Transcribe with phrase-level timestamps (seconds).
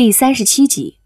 [0.00, 0.96] 第三十七集，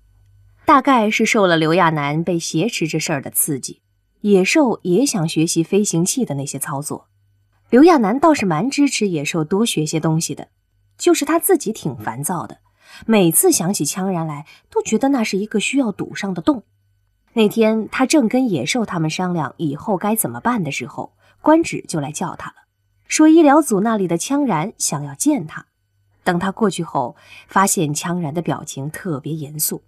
[0.65, 3.83] 大概是受了刘亚楠被挟持这事儿的刺激，
[4.21, 7.09] 野兽也想学习飞行器的那些操作。
[7.71, 10.47] 刘亚楠倒是蛮支持野兽多学些东西的，
[10.97, 12.59] 就是他自己挺烦躁的，
[13.05, 16.63] 每次想起羌然来，都觉得那是一个需要堵上的洞。
[17.33, 22.55] 那天他正跟野兽他们商量以后该怎么办的时候，官职就来叫他了，
[23.09, 25.67] 说医疗组那里的羌然想要见他。
[26.25, 27.17] 等他过去后，
[27.47, 29.85] 发现羌然的表情特别严肃，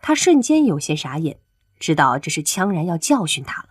[0.00, 1.38] 他瞬间有些傻眼，
[1.80, 3.70] 知道这是羌然要教训他了。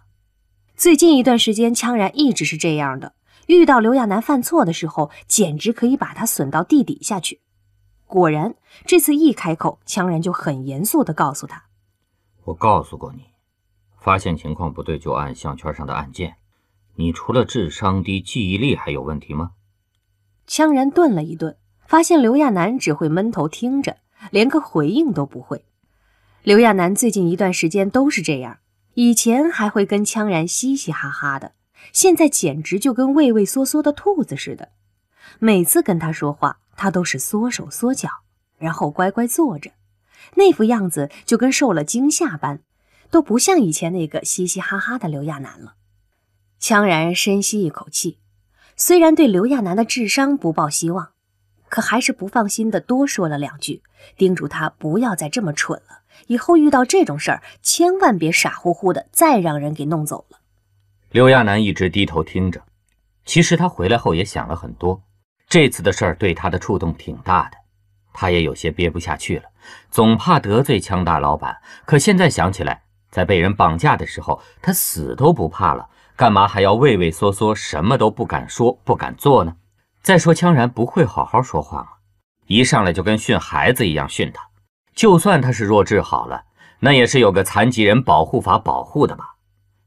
[0.76, 3.14] 最近一段时间，羌然一直是这样的，
[3.46, 7.42] 遇到刘亚楠犯错的时候，简直可以把他损到地底下去。
[8.08, 11.66] 果然，这次一开口，羌然就很严肃地告诉他
[12.46, 13.26] ：“我告诉过你，
[14.00, 16.36] 发现情况不对就按项圈上的按键。
[16.96, 19.52] 你除了智商低，记忆力还有问题吗？”
[20.48, 21.56] 羌然顿了一顿。
[21.94, 23.98] 发现刘亚楠只会闷头听着，
[24.32, 25.64] 连个回应都不会。
[26.42, 28.58] 刘亚楠最近一段时间都是这样，
[28.96, 31.52] 以前还会跟羌然嘻嘻哈哈的，
[31.92, 34.70] 现在简直就跟畏畏缩缩的兔子似的。
[35.38, 38.10] 每次跟他说话，他都是缩手缩脚，
[38.58, 39.70] 然后乖乖坐着，
[40.34, 42.62] 那副样子就跟受了惊吓般，
[43.12, 45.76] 都不像以前那个嘻嘻哈哈的刘亚楠了。
[46.60, 48.18] 羌然深吸一口气，
[48.76, 51.13] 虽然对刘亚楠的智商不抱希望。
[51.74, 53.82] 可还是不放心的，多说了两句，
[54.16, 56.02] 叮嘱他不要再这么蠢了。
[56.28, 60.38] 以后遇到这种事儿，千万别傻乎乎的，再让人给弄走了。
[61.10, 62.62] 刘亚楠一直低头听着，
[63.26, 65.02] 其实他回来后也想了很多，
[65.50, 67.58] 这次的事儿对他的触动挺大的，
[68.14, 69.46] 他也有些憋不下去了，
[69.90, 71.58] 总怕得罪枪大老板。
[71.86, 79.56] 可现在想起来，在被人绑架的时候，他死都不怕了，干嘛还要畏畏缩缩，什么都不敢说，不敢做呢？
[80.04, 81.88] 再说，羌然不会好好说话吗？
[82.48, 84.50] 一上来就跟训孩子一样训他。
[84.94, 86.44] 就算他是弱智好了，
[86.80, 89.36] 那也是有个残疾人保护法保护的吧？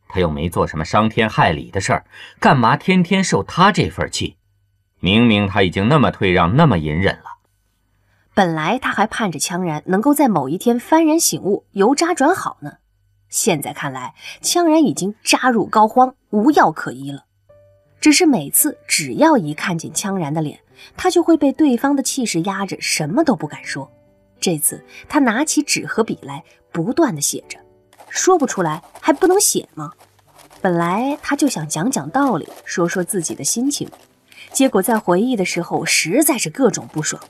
[0.09, 2.07] 他又没做什么伤天害理的事儿，
[2.41, 4.39] 干嘛天天受他这份气？
[5.01, 7.37] 明明他已经那么退让，那么隐忍了。
[8.33, 12.79] 本来他还盼着羌然能够在某一天幡然醒悟，由渣转好呢。
[13.29, 17.26] 现在看来，羌然已经渣入膏肓，无药可医了。
[18.07, 20.61] 只是每次只要一看见羌然的脸，
[20.97, 23.91] 他就会被对方的气势压着，什么都不敢说。
[24.39, 27.59] 这次他拿起纸和笔来，不断的写着，
[28.09, 29.91] 说不出来还不能写吗？
[30.61, 33.91] 本来他就想讲讲道理，说说自己的心情，
[34.53, 37.21] 结果在回忆的时候实在是各种不爽，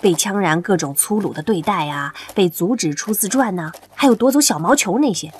[0.00, 5.32] 被羌然各种粗鲁的对待啊，被阻止出自传呐，还有夺走小毛球那些。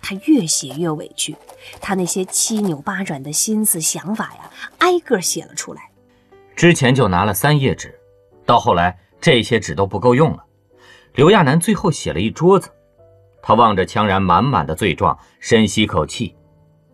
[0.00, 1.36] 他越写越委屈，
[1.80, 5.90] 他那些七扭八转的心思想法呀，挨个写了出来。
[6.56, 7.98] 之前就拿了三页纸，
[8.44, 10.44] 到后来这些纸都不够用了。
[11.14, 12.70] 刘亚楠最后写了一桌子。
[13.40, 16.34] 他望着羌然满满的罪状，深吸口气。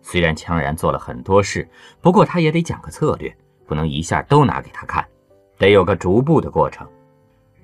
[0.03, 1.69] 虽然羌然做了很多事，
[2.01, 3.35] 不过他也得讲个策略，
[3.67, 5.05] 不能一下都拿给他看，
[5.59, 6.87] 得有个逐步的过程。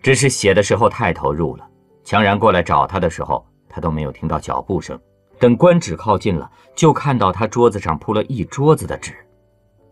[0.03, 1.69] 只是写的时候太投入了，
[2.05, 4.99] 羌然过来找他的时候，他都没有听到脚步声。
[5.41, 9.17] 等官职靠近了，就看到他桌子上铺了一桌子的纸。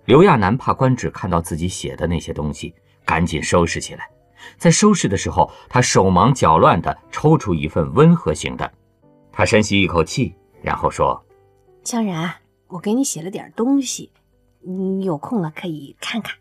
[0.04, 4.10] 刘亚楠怕官职看到自己写的那些东西，赶紧收拾起来。
[4.58, 8.70] 在收拾的时候，他手忙脚乱地抽出一份温和型的。
[9.32, 11.24] 他深吸一口气，然后说
[11.82, 12.30] ：“江然，
[12.66, 14.12] 我给你写了点东西，
[14.60, 16.36] 你有空了可以看看。”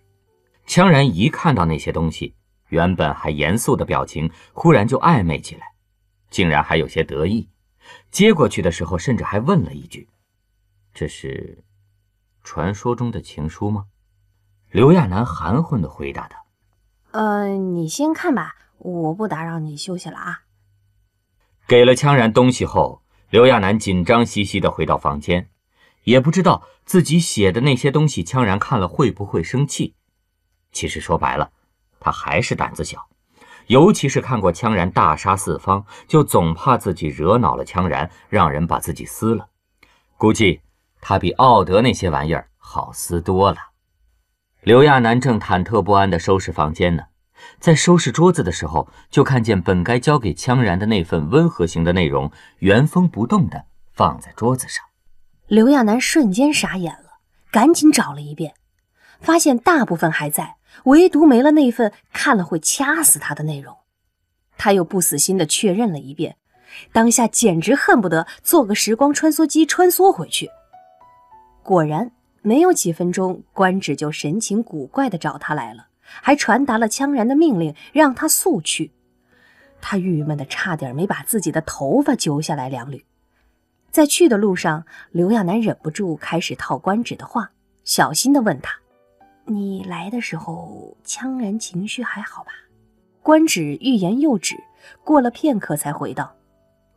[0.67, 2.35] 江然一看到那些东西，
[2.67, 5.61] 原本还严肃的表情忽然就暧昧起来，
[6.29, 7.47] 竟然还有些得意。
[8.11, 10.07] 接过去的时候，甚至还问了一句
[10.93, 11.63] ：“这是
[12.43, 13.85] 传说中的情书吗？”
[14.71, 16.45] 刘亚楠含混地回答道
[17.11, 20.41] ：“呃，你先看吧，我不打扰你休息了啊。”
[21.67, 25.49] 给了羌然东西后，刘亚楠紧张兮兮地回到房间，
[26.03, 29.95] 也不知道自己写的那些东西，羌然看了会不会生气。
[30.71, 31.51] 其实说白了，
[31.99, 33.09] 他还是胆子小。
[33.67, 39.47] 尤其是看过羌然大杀四方，就总怕自己惹恼了羌然，让人把自己撕了。
[40.17, 40.61] 估计
[40.99, 43.57] 他比奥德那些玩意儿好撕多了。
[44.61, 47.03] 刘亚楠正忐忑不安地收拾房间呢，
[47.59, 54.83] 在收拾桌子的时候，就看见本该交给羌然的那份温和型的内容原封不动地放在桌子上。
[55.47, 57.19] 刘亚楠瞬间傻眼了，
[57.51, 58.55] 赶紧找了一遍，
[59.21, 60.56] 发现大部分还在。
[60.85, 63.75] 唯独没了那份看了会掐死他的内容，
[64.57, 66.37] 他又不死心的确认了一遍，
[66.91, 70.49] 当下简直恨不得做个时光穿梭机穿梭回去。
[71.63, 78.93] 果然，没有几分钟，官职就神情古怪的找他来了，还传达了羌然的命令，让他速去。
[79.81, 83.05] 他郁闷的差点没把自己的头发揪下来两缕。
[83.91, 87.51] 在去的路上，刘亚楠忍不住开始套官职的话，
[87.83, 88.79] 小心的问他
[89.47, 92.51] ：“你来的时候，羌然情绪还好吧？”
[93.23, 94.55] 官职欲言又止，
[95.03, 96.33] 过了片刻才回道：“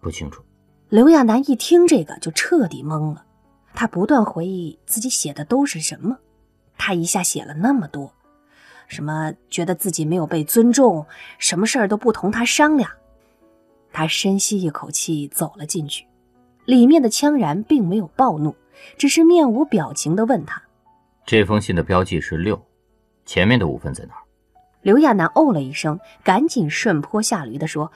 [0.01, 0.43] 不清楚。”
[0.91, 3.25] 刘亚楠一听这个就彻底懵了，
[3.75, 6.19] 他不断回忆自己写的都是什么，
[6.77, 8.13] 他一下写了那么多。
[8.89, 11.07] 什么觉得自己没有被尊重，
[11.39, 12.91] 什么事儿都不同他商量。
[13.93, 16.05] 他深吸一口气，走了进去。
[16.65, 18.55] 里面的羌然并没有暴怒，
[18.99, 20.61] 只是面无表情地问他
[21.31, 22.61] ：“这封信的标记是六，
[23.25, 24.23] 前面的五分在哪儿？”
[24.83, 27.93] 刘亚楠哦了一声，赶紧顺坡下驴的说：“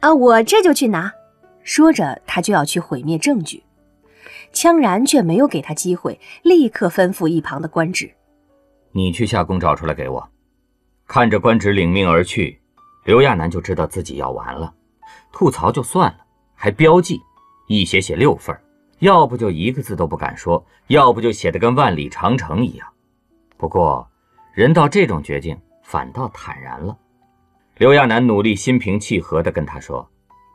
[0.00, 1.10] 啊，我这就去拿。”
[1.64, 3.64] 说着，他就要去毁灭证据。
[4.52, 8.12] 羌然却没有给他机会，立刻吩咐一旁的官职
[8.92, 10.28] ：“你去下宫找出来给我。”
[11.08, 12.60] 看着官职领命而去，
[13.06, 14.74] 刘亚楠就知道自己要完了。
[15.32, 16.18] 吐槽就算了，
[16.54, 17.18] 还标记，
[17.66, 18.54] 一写写六份
[19.04, 22.88] 要不就一个字都不敢说，要不就写的跟万里长城一样。
[23.58, 24.08] 不过，
[24.54, 26.96] 人到这种绝境，反倒坦然了。
[27.76, 30.08] 刘亚楠努力心平气和地跟他说：“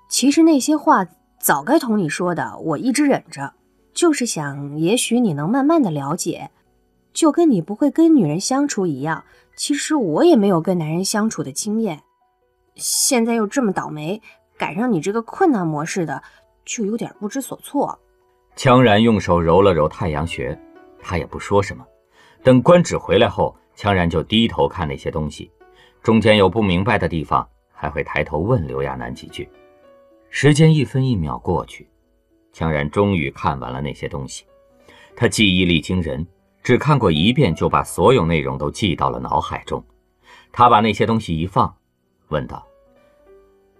[0.10, 1.06] 其实那些话
[1.40, 3.54] 早该同你说的，我一直忍着，
[3.94, 6.50] 就是想，也许你能慢慢的了解，
[7.13, 9.24] 就跟你不会跟女人相处一样。”
[9.56, 12.01] 其实我也没有跟男人相处的经验，
[12.74, 14.19] 现在又这么倒霉，
[14.57, 16.24] 赶上你这个困难模式的，
[16.66, 18.00] 就有点不知所措。
[18.60, 20.60] 羌然用手揉了揉太阳穴，
[21.02, 21.88] 他也不说什么。
[22.44, 25.50] 等官职回来后，羌然就低头看那些东西，
[26.04, 29.48] 中间有不明白的地方，还会抬头问刘亚楠几句。
[30.30, 31.88] 时间一分一秒过去，
[32.54, 34.44] 羌然终于看完了那些东西，
[35.16, 36.28] 他记忆力惊人。
[36.62, 39.82] 只看过一遍，就把所有内容都记到了脑海中。
[40.52, 41.74] 他把那些东西一放，
[42.28, 42.68] 问道：“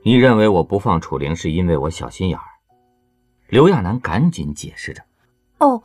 [0.04, 2.46] 你认为我不放楚灵是因为我小心眼儿？”
[3.50, 5.04] 刘亚楠赶紧解释着
[5.60, 5.84] ：“哦，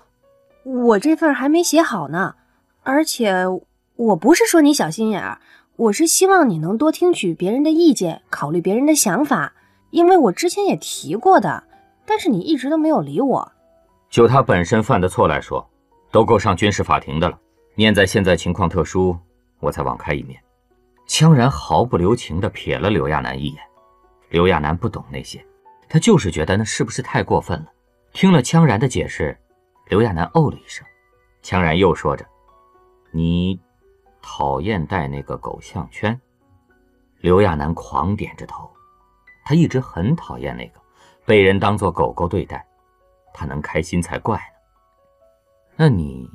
[0.63, 2.37] 我这份还没写好呢，
[2.83, 3.45] 而且
[3.97, 5.41] 我不是说你小心眼儿，
[5.77, 9.53] 我是希望你能多听取别人的意见，考虑别人的想法。
[9.91, 11.65] 因为我之前也提过的，
[12.05, 13.53] 但是你一直都没有理我。
[14.11, 15.65] 就他本身犯的错来说。”
[16.15, 17.37] 都够上军事法庭的了。
[17.75, 19.19] 念在现在情况特殊，
[19.59, 20.41] 我才网开一面。
[21.09, 23.57] 羌然毫不留情地瞥了刘亚楠一眼。
[24.29, 25.45] 刘亚楠不懂那些，
[25.95, 27.67] 他就是觉得那是不是太过分了。
[28.13, 29.39] 听了羌然的解释，
[29.87, 30.85] 刘亚楠哦了一声。
[31.41, 32.27] 羌然又说着
[33.15, 33.61] ：“你
[34.21, 36.21] 讨厌戴那个狗项圈？”
[37.23, 38.69] 刘亚楠狂点着头。
[39.45, 40.81] 他一直很讨厌那个
[41.25, 42.67] 被人当做狗狗对待，
[43.33, 44.43] 他能开心才怪呢。
[45.77, 46.29] 那你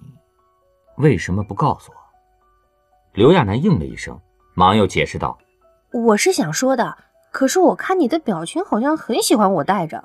[0.96, 1.98] 为什么不告诉我？
[3.12, 4.18] 刘亚楠应了一声，
[4.54, 5.38] 忙又解释道
[5.92, 6.98] ：“我是想说的，
[7.32, 10.04] 可是我看你的表情好像很喜欢我戴着。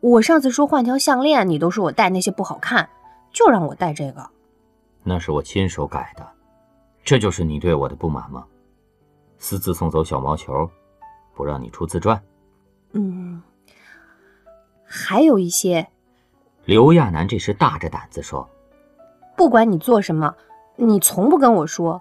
[0.00, 2.88] 我上次说换条项链，你都说我戴那些不好看，
[3.32, 4.28] 就让我戴这个。
[5.02, 6.26] 那是我亲手改的，
[7.04, 8.44] 这就是你对我的不满吗？
[9.38, 10.68] 私自送走小毛球，
[11.34, 12.22] 不让你出自传？
[12.92, 13.42] 嗯，
[14.84, 15.86] 还有一些。”
[16.64, 18.48] 刘亚楠这时大着胆子说。
[19.36, 20.34] 不管你做什么，
[20.76, 22.00] 你从不跟我说。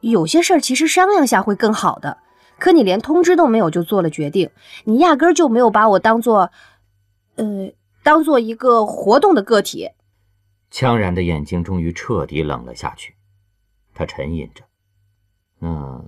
[0.00, 2.18] 有些事儿其实商量下会更好的，
[2.62, 4.48] 可你连通知都没有就做了决定，
[4.84, 6.52] 你压根儿就没有把我当做，
[7.34, 7.72] 呃，
[8.04, 9.90] 当做一个活动的个体。
[10.70, 13.16] 羌然的眼睛终于彻底冷了下去，
[13.92, 14.62] 他沉吟着
[15.58, 16.04] ：“那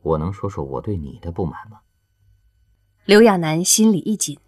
[0.00, 1.80] 我能说说我对你的不满吗？”
[3.04, 4.38] 刘亚楠心里一紧，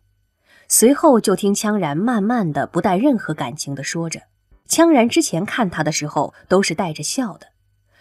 [0.66, 4.22] 随后就听羌然慢慢的、不带任何感情的说着。
[4.66, 7.48] 羌然之前看他的时候都是带着笑的，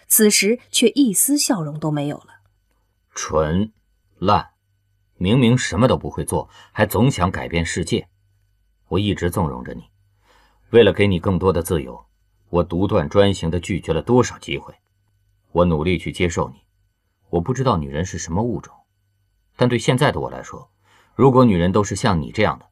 [0.07, 2.39] 此时却一丝笑容都没有了。
[3.13, 3.71] 蠢，
[4.19, 4.51] 烂，
[5.15, 8.07] 明明什么都不会做，还总想改变世界。
[8.87, 9.83] 我一直纵容着你，
[10.69, 12.05] 为了给你更多的自由，
[12.49, 14.73] 我独断专行的拒绝了多少机会。
[15.51, 16.61] 我努力去接受你。
[17.29, 18.73] 我不知道女人是什么物种，
[19.55, 20.71] 但对现在的我来说，
[21.15, 22.65] 如果女人都是像你这样的，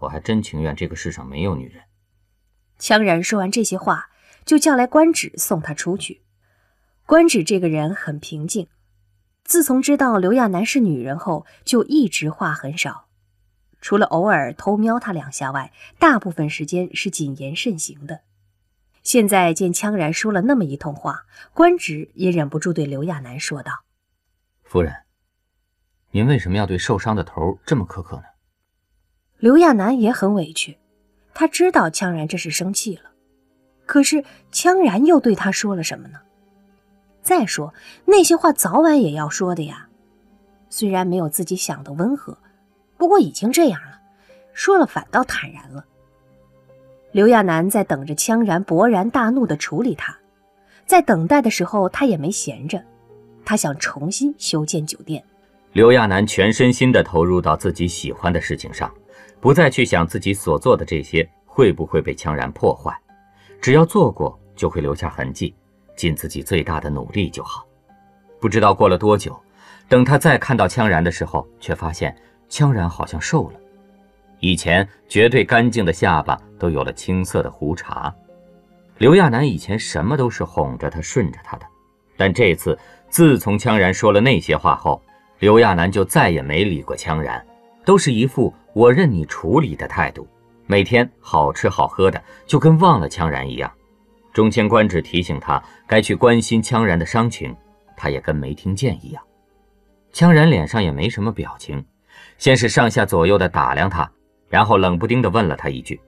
[0.00, 1.82] 我还真情愿这个世上没有女人。
[2.78, 4.10] 羌然说完这些话，
[4.44, 6.22] 就叫来官职送他出去。
[7.06, 8.68] 官职这个人很平静，
[9.44, 13.08] 自从知道刘亚楠是女人后，就一直话很少，
[13.80, 18.20] 除了偶尔偷瞄他两下外，大部分时间是谨言慎行的。
[19.02, 23.84] 现在见羌然说了那么一通话，官职也忍不住对刘亚楠说道
[24.64, 24.94] ：“夫人，
[26.10, 28.22] 您为什么要对受伤的头这么苛刻呢？”
[29.36, 30.78] 刘亚楠也很委屈。
[31.34, 33.10] 他知道羌然这是生气了，
[33.84, 36.20] 可是羌然又对他说了什么呢？
[37.24, 39.88] 再说那些话早晚也要说的呀。
[40.68, 42.36] 虽然没有自己想的温和，
[42.96, 43.98] 不过已经这样了，
[44.52, 45.84] 说了反倒坦然了。
[47.12, 50.16] 刘亚楠在等着羌然勃然大怒的处理他，
[50.84, 52.82] 在等待的时候，他也没闲着，
[53.44, 55.24] 他想重新修建酒店。
[55.72, 58.92] 刘亚楠全身心地投入到自己喜欢的事情上，
[59.40, 62.92] 不再去想自己所做的这些会不会被羌然破坏，
[63.60, 65.54] 只要做过就会留下痕迹，
[65.96, 67.66] 尽自己最大的努力就好。
[68.40, 69.38] 不知道过了多久，
[69.88, 72.14] 等他再看到羌然的时候，却发现
[72.50, 73.60] 羌然好像瘦了，
[74.38, 78.14] 以前绝对干净的下巴都有了青色的胡茬。
[78.98, 81.66] 刘亚楠以前什么都是哄着他、顺着他的，
[82.16, 85.02] 但这次自从羌然说了那些话后，
[85.38, 87.44] 刘亚楠就再也没理过羌然，
[87.84, 90.28] 都是一副我任你处理的态度，
[90.66, 93.72] 每天好吃好喝的，就跟忘了羌然一样。
[94.34, 97.56] 中间官只提醒他该去关心羌然的伤情，
[97.96, 99.22] 他也跟没听见一样。
[100.12, 101.82] 羌然脸上也没什么表情，
[102.36, 104.10] 先是上下左右的打量他，
[104.48, 106.00] 然后冷不丁的问了他一句：“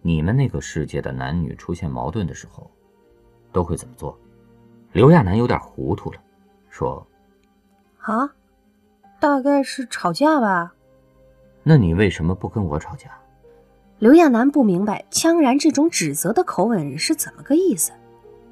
[0.00, 2.70] 你们那个世界的男女出现矛盾的时候，
[3.52, 4.16] 都会怎么做？”
[4.92, 6.18] 刘亚楠有点糊涂了，
[6.70, 7.06] 说
[8.00, 8.30] ：“啊。”
[9.20, 10.72] 大概是吵架吧。
[11.62, 13.10] 那你为什么不跟我吵架？
[14.00, 17.92] 刘亚楠不明白羌然这种指责的口吻是怎么个意思，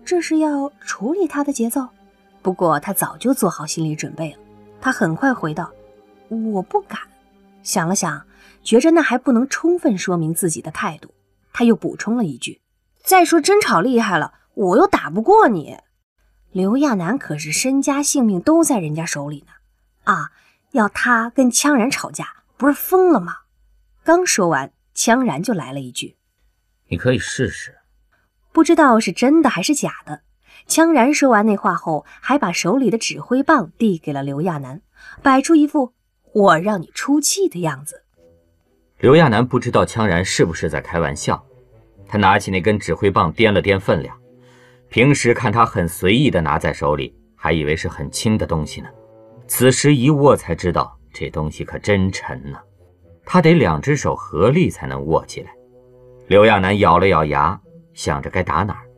[0.04, 1.88] 这是要处理他的节奏。
[2.42, 4.38] 不过他早就做好心理准备了，
[4.78, 5.72] 他很快回道
[6.52, 7.00] ：“我不敢。”
[7.64, 8.22] 想了想，
[8.62, 11.14] 觉着那还不能充分说明自己的态度，
[11.54, 12.60] 他又补充了一句
[13.02, 15.78] ：“再说真吵厉害了，我又打不过你。”
[16.52, 20.30] 刘亚楠可是身家性命都在人家手里呢，啊！
[20.72, 22.26] 要他跟羌然吵架，
[22.58, 23.34] 不是疯了吗？
[24.04, 26.16] 刚说完，羌然就来了一句
[26.90, 27.76] ：“你可以试试。”
[28.50, 30.22] 不知道是真的还是假的。
[30.66, 34.82] 羌然说完那话后，还把手里的指挥棒递给了刘亚楠，
[35.22, 35.94] 摆出一副
[36.34, 38.02] “我让你出气”的样子。
[38.98, 41.40] 刘亚楠不知道羌然是不是在开玩笑，
[42.08, 44.20] 他拿起那根指挥棒掂了掂分量，
[44.88, 48.88] 平时看他很随意的拿在手里，还以为是很轻的东西呢。
[49.46, 52.58] 此时一握才知道，这东西可真沉呢，
[53.30, 55.54] 他得两只手合力才能握起来。
[56.28, 57.60] 刘亚楠咬了咬牙，
[57.92, 58.88] 想着该打哪儿，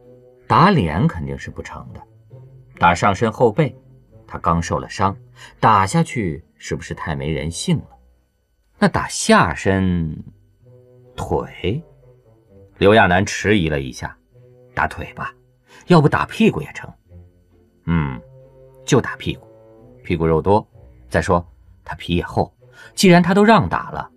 [0.47, 2.01] 打脸肯定是不成的，
[2.79, 3.77] 打上身后背，
[4.29, 5.17] 他刚受了伤，
[5.59, 7.89] 打下去是不是太没人性了？
[8.79, 10.17] 那打下身，
[11.17, 11.83] 腿，
[12.79, 14.17] 刘亚楠迟疑了一下，
[14.77, 15.35] 打腿吧，
[15.89, 16.89] 要不打屁股也成。
[17.87, 18.23] 嗯，
[18.87, 19.45] 就打屁股。
[20.05, 20.65] 屁股肉多，
[21.09, 21.45] 再说
[21.85, 22.55] 他皮也厚。
[22.95, 24.11] 既然他都让打了，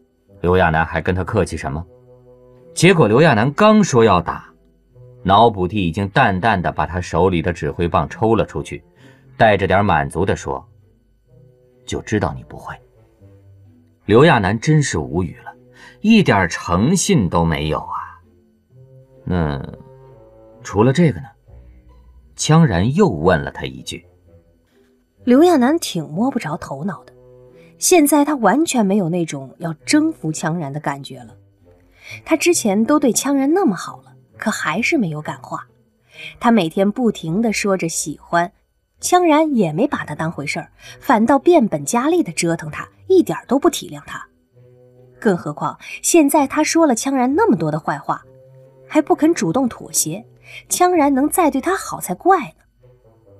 [0.43, 1.81] 刘亚楠还跟他客气什么？
[2.73, 4.53] 结果刘亚楠刚说要打，
[5.23, 8.83] 脑补帝已经淡淡的把他手里的指挥棒抽了出去，
[9.37, 10.67] 带着点满足的说
[11.87, 12.75] ：“就知道你不会。”
[14.03, 15.53] 刘亚楠真是无语了，
[16.01, 18.19] 一点诚信都没有啊！
[19.23, 19.65] 那
[20.61, 21.27] 除了这个呢？
[22.35, 24.05] 羌然又问了他一句。
[25.23, 27.12] 刘亚楠挺摸不着头脑的，
[27.83, 31.35] 现在他完全没有那种要征服羌然的感觉了。
[32.23, 35.67] 他之前都对羌然那么好了，可还是没有感化。
[36.39, 38.53] 他每天不停的说着喜欢，
[39.01, 40.71] 羌然也没把他当回事儿，
[41.01, 44.25] 反倒变本加厉的折腾他，一点都不体谅他。
[45.19, 48.23] 更何况现在他说了羌然那么多的坏话，
[48.87, 50.25] 还不肯主动妥协，
[50.69, 52.87] 羌然能再对他好才怪呢。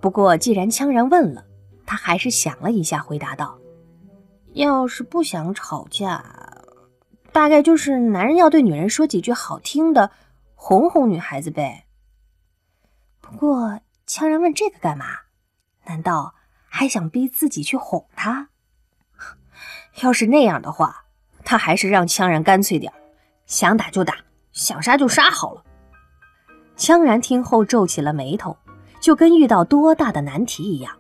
[0.02, 1.46] 不过既然羌然问了，
[1.86, 3.58] 他还是想了一下，回答道
[4.54, 6.24] ：“要是不想吵架，
[7.32, 10.12] 大概就是男人要对女人说几句好听的，
[10.56, 11.86] 哄哄女孩子呗。
[13.20, 15.06] 不过，羌然问这个干嘛？
[15.86, 16.36] 难道
[16.68, 18.50] 还想逼自己去哄她？
[20.02, 21.06] 要是那样的话，
[21.44, 22.94] 他还是让羌然干脆点
[23.46, 24.16] 想打就打，
[24.52, 25.64] 想杀就杀好了。”
[26.78, 28.58] 羌然听后皱起了眉头，
[29.00, 30.96] 就跟遇到多大的难题一样。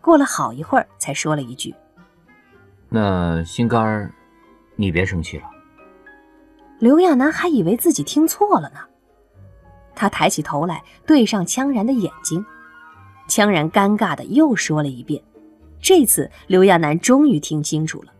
[0.00, 1.74] 过了好一会儿，才说了一句
[2.88, 4.12] ：“那心肝儿，
[4.76, 5.44] 你别生气了。”
[6.78, 8.80] 刘亚楠还以为自己听错了呢。
[9.94, 12.44] 他抬起头来，对上羌然的眼睛。
[13.28, 15.22] 羌然尴尬的又说了一遍。
[15.80, 18.12] 这次刘亚楠终于听清楚了。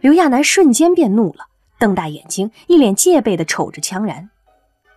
[0.00, 1.46] 刘亚楠瞬间变怒了，
[1.78, 4.28] 瞪大眼睛，一脸戒备的瞅着羌然。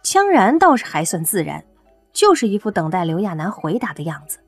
[0.03, 1.63] 羌然倒是还算自然，
[2.11, 4.39] 就是一副等待刘亚楠回答的样子。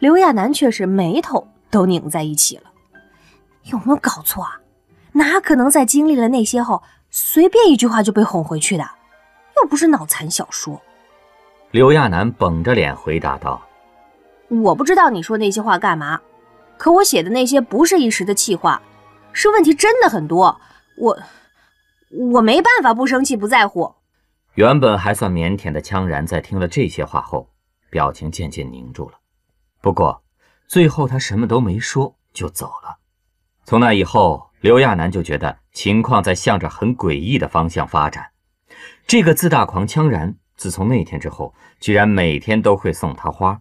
[0.00, 2.64] 刘亚楠却是眉头都拧在一起了，
[3.70, 4.60] 有没有搞错啊？
[5.12, 8.88] 哪可能在经历了那些后，随便一句话就被哄回去的？
[9.56, 10.80] 又不是脑残小说。
[11.70, 13.60] 刘亚楠绷着脸回答道
[14.48, 16.20] ：“我不知道你说那些话干嘛，
[16.76, 18.80] 可我写的那些不是一时的气话，
[19.32, 20.60] 是问题真的很多。
[20.96, 21.18] 我
[22.32, 23.92] 我没办法不生气不在乎。
[24.54, 27.50] 原本还算腼腆的羌然，在听了这些话后，
[27.90, 29.18] 表情渐渐凝住了。
[29.80, 30.22] 不过
[30.66, 32.96] 最后他什么都没说就走了。
[33.68, 38.30] 从那以后，刘亚楠就觉得情况在向着很诡异的方向发展。
[39.06, 43.60] 这个自大狂羌然，自从那天之后，居然每天都会送他花。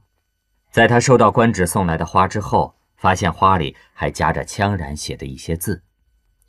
[0.72, 5.84] 在他收到官职送来的花之后，发现花里还夹着羌然写的一些字。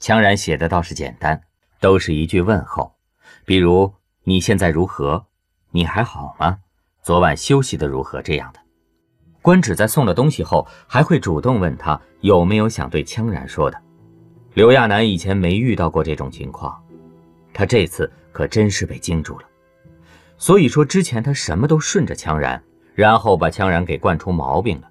[0.01, 1.43] 羌然写的倒是简单，
[1.81, 2.95] 都是一句问候，
[3.45, 5.27] 比如“你现在如何？
[5.73, 6.61] 你还好吗？
[7.03, 8.61] 昨晚休息的如何？”这样的。
[9.49, 13.81] 官职在送了东西后，还会主动问他有没有想对羌然说的。
[14.53, 16.79] 刘亚楠以前没遇到过这种情况，
[17.55, 19.47] 他这次可真是被惊住了。
[20.37, 22.63] 所以说，之前他什么都顺着羌然。
[22.95, 24.91] 然后把羌然给惯出毛病了。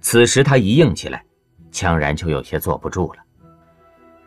[0.00, 1.24] 此时他一硬起来，
[1.72, 3.18] 羌然就有些坐不住了。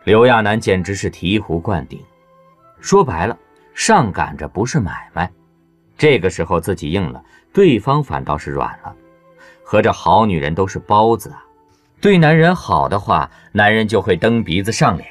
[0.04, 1.98] 刘亚楠简直是醍醐灌顶，
[2.80, 3.34] 说白了，
[3.72, 5.32] 上赶着不是买卖。
[5.96, 8.94] 这个时候自己硬了，对方反倒是软了。
[9.70, 11.44] 合着好女人都是包子啊！
[12.00, 15.06] 对男人好的话，男人就会蹬鼻子上脸；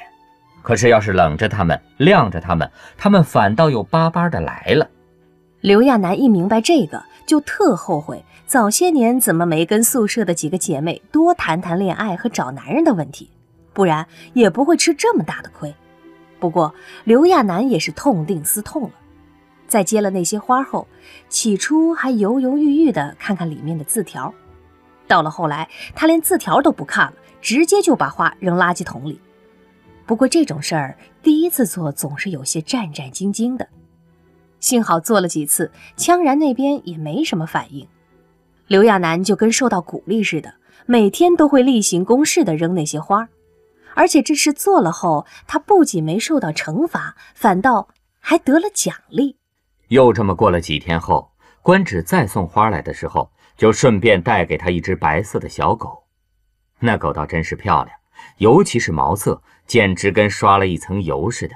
[0.60, 4.86] 可是要是冷着他们，晾着他们，他们反倒又巴巴的来了。
[5.62, 7.02] 刘亚楠一明白这个。
[7.26, 13.30] 就特后悔早些年怎么没跟宿舍的几个姐妹多谈谈恋爱和找男人的问题，
[13.72, 15.74] 不然也不会吃这么大的亏。
[16.38, 16.74] 不过
[17.04, 18.90] 刘亚楠也是痛定思痛了，
[19.68, 20.86] 在接了那些花后，
[21.30, 24.34] 起初还犹犹豫豫的看看里面的字条，
[25.10, 29.20] 到了后来，他连字条都不看了，直接就把花扔垃圾桶里。
[30.06, 33.66] 不过这种事儿第一次做，总是有些战战兢兢的。
[34.60, 37.84] 幸好做了几次，羌然那边也没什么反应。
[38.68, 40.54] 刘亚楠就跟受到鼓励似的，
[40.86, 43.28] 每天都会例行公事的扔那些花，
[43.96, 47.88] 而且这事做了后，他不仅没受到惩罚，反倒
[48.20, 49.36] 还得了奖励。
[49.88, 56.02] 又这么过了几天后，官职再送花来的时候，就顺便带给他一只白色的小狗。
[56.78, 57.94] 那狗倒真是漂亮，
[58.38, 61.54] 尤其是毛色，简直跟刷了一层油似的，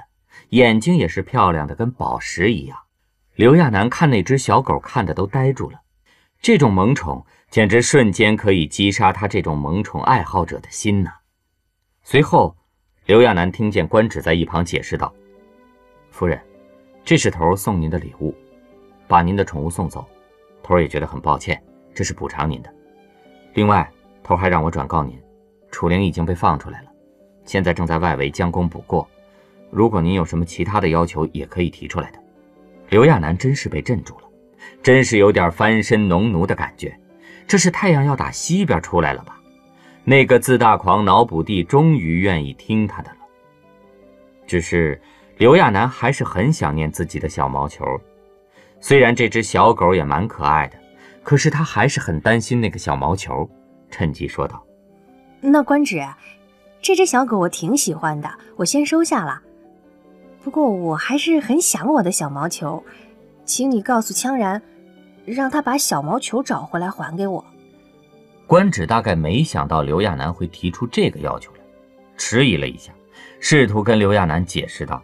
[0.49, 2.77] 眼睛也是漂亮的，跟宝石一样。
[3.33, 5.79] 刘亚楠看那只小狗，看的都呆住了。
[6.43, 11.11] 这种萌宠简直瞬间可以击杀他这种萌宠爱好者的心呐！
[12.03, 12.55] 随后，
[13.07, 15.11] 刘亚楠听见官职在一旁解释道
[16.13, 16.39] ：“夫人，
[17.03, 18.35] 这是头儿送您的礼物，
[19.07, 20.07] 把您的宠物送走，
[20.61, 21.59] 头儿也觉得很抱歉，
[21.95, 22.69] 这是补偿您的。
[23.53, 23.89] 另外，
[24.21, 25.17] 头还让我转告您，
[25.71, 26.89] 楚灵已经被放出来了，
[27.45, 29.07] 现在正在外围将功补过。
[29.71, 32.19] 如果您有什么其他的要求，也可以提出来的。”
[32.89, 34.29] 刘亚楠真是被镇住了，
[34.83, 36.95] 真是有点翻身农奴的感觉。
[37.47, 39.39] 这是太阳要打西边出来了吧？
[40.03, 43.17] 那个自大狂脑补帝终于愿意听他的了。
[44.45, 45.01] 只是
[45.37, 47.83] 刘亚楠还是很想念自己的小毛球，
[48.79, 50.77] 虽然这只小狗也蛮可爱的，
[51.25, 53.49] 可是他还是很担心那个小毛球。
[53.89, 54.63] 趁机说道
[55.41, 56.05] ：“那官职，
[56.81, 59.41] 这只小狗我挺喜欢的，我先收下了。”
[60.43, 62.83] 不过我还是很想我的小毛球，
[63.45, 64.61] 请你告诉羌然，
[65.25, 67.43] 让他把小毛球找回来还给我。
[68.45, 71.59] 官职大概没想到刘亚楠会提出这个要求来，
[72.17, 72.93] 迟疑了一下，
[73.39, 75.01] 试图跟刘亚楠解释道：“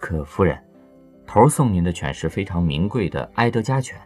[0.00, 0.58] 可夫人，
[1.26, 4.00] 头送您的犬是非常名贵的埃德加犬，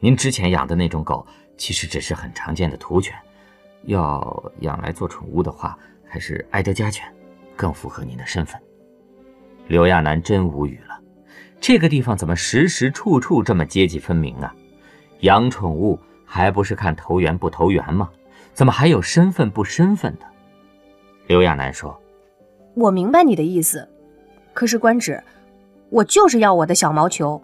[0.00, 3.16] 您之前养的那种狗其实只是很常见的土犬，
[3.82, 7.04] 要养来做宠物的话，还是埃德加犬
[7.56, 8.60] 更符合您的身份。”
[9.66, 10.98] 刘亚楠真无语了，
[11.60, 14.54] 这个地方怎么时时处处这么阶级分明啊？
[15.20, 18.08] 养宠物还不是看投缘不投缘吗？
[18.54, 20.26] 怎么还有身份不身份的？
[21.26, 22.00] 刘亚楠说
[22.74, 23.88] ：“我明白你的意思，
[24.54, 25.22] 可是官职，
[25.90, 27.42] 我就是要我的小毛球。”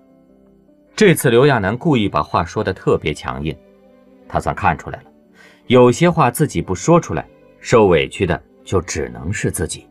[0.96, 3.56] 这次刘亚楠故意把话说的特别强硬，
[4.28, 5.10] 他算看出来了，
[5.66, 7.26] 有些话自己不说出来，
[7.60, 9.86] 受委屈的就只能是自己。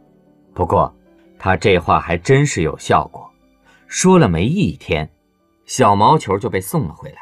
[0.53, 0.93] 不过。
[1.39, 3.29] 他这话还真是有效果，
[3.85, 5.09] 说了没一天，
[5.65, 7.17] 小毛球就被送了回来。